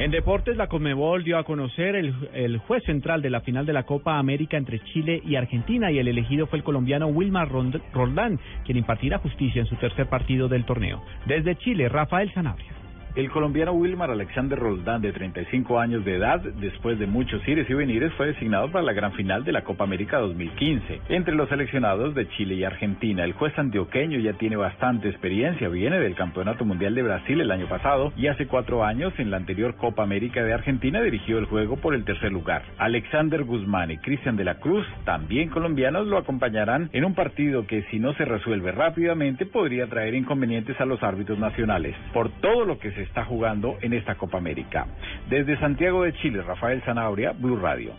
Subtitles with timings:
[0.00, 3.74] En deportes, la Conmebol dio a conocer el, el, juez central de la final de
[3.74, 8.40] la Copa América entre Chile y Argentina y el elegido fue el colombiano Wilmar Roldán,
[8.64, 11.02] quien impartirá justicia en su tercer partido del torneo.
[11.26, 12.79] Desde Chile, Rafael Sanabria.
[13.16, 17.74] El colombiano Wilmar Alexander Roldán, de 35 años de edad, después de muchos ires y
[17.74, 21.00] venires, fue designado para la gran final de la Copa América 2015.
[21.08, 25.98] Entre los seleccionados de Chile y Argentina, el juez antioqueño ya tiene bastante experiencia, viene
[25.98, 29.74] del Campeonato Mundial de Brasil el año pasado y hace cuatro años, en la anterior
[29.74, 32.62] Copa América de Argentina, dirigió el juego por el tercer lugar.
[32.78, 37.82] Alexander Guzmán y Cristian de la Cruz, también colombianos, lo acompañarán en un partido que,
[37.90, 41.96] si no se resuelve rápidamente, podría traer inconvenientes a los árbitros nacionales.
[42.12, 44.86] Por todo lo que se está jugando en esta Copa América.
[45.30, 47.94] Desde Santiago de Chile, Rafael Zanabria, Blue Radio.